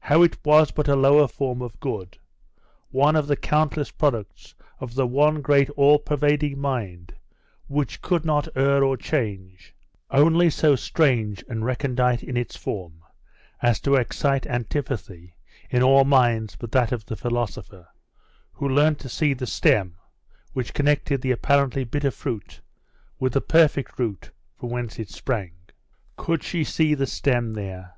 how 0.00 0.22
it 0.22 0.38
was 0.42 0.70
but 0.70 0.88
a 0.88 0.96
lower 0.96 1.28
form 1.28 1.60
of 1.60 1.78
good, 1.80 2.16
one 2.88 3.14
of 3.14 3.26
the 3.26 3.36
countless 3.36 3.90
products 3.90 4.54
of 4.78 4.94
the 4.94 5.06
one 5.06 5.42
great 5.42 5.68
all 5.76 5.98
pervading 5.98 6.58
mind 6.58 7.14
which 7.68 8.00
could 8.00 8.24
not 8.24 8.48
err 8.56 8.82
or 8.82 8.96
change, 8.96 9.74
only 10.10 10.48
so 10.48 10.74
strange 10.74 11.44
and 11.46 11.66
recondite 11.66 12.22
in 12.22 12.38
its 12.38 12.56
form 12.56 13.02
as 13.60 13.78
to 13.80 13.96
excite 13.96 14.46
antipathy 14.46 15.34
in 15.68 15.82
all 15.82 16.04
minds 16.06 16.56
but 16.56 16.72
that 16.72 16.90
of 16.90 17.04
the 17.04 17.14
philosopher, 17.14 17.86
who 18.52 18.66
learnt 18.66 18.98
to 18.98 19.10
see 19.10 19.34
the 19.34 19.46
stem 19.46 19.98
which 20.54 20.72
connected 20.72 21.20
the 21.20 21.32
apparently 21.32 21.84
bitter 21.84 22.10
fruit 22.10 22.62
with 23.18 23.34
the 23.34 23.42
perfect 23.42 23.98
root 23.98 24.30
from 24.56 24.70
whence 24.70 24.98
it 24.98 25.10
sprang. 25.10 25.52
Could 26.16 26.42
she 26.42 26.64
see 26.64 26.94
the 26.94 27.06
stem 27.06 27.52
there? 27.52 27.94